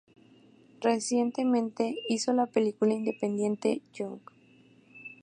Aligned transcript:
Recientemente, 0.81 1.95
hizo 2.09 2.33
la 2.33 2.47
película 2.47 2.95
independiente 2.95 3.83
"Junk". 3.95 4.31